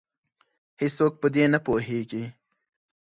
[0.81, 2.23] هیڅوک په دې نه پوهیږې